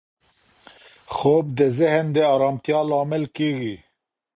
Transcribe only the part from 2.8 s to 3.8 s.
لامل کېږي.